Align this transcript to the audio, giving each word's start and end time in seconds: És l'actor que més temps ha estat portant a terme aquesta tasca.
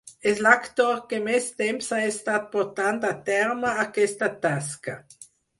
És 0.29 0.39
l'actor 0.45 1.01
que 1.11 1.19
més 1.27 1.49
temps 1.59 1.91
ha 1.97 2.01
estat 2.13 2.49
portant 2.57 2.99
a 3.13 3.15
terme 3.31 3.77
aquesta 3.87 4.35
tasca. 4.49 5.01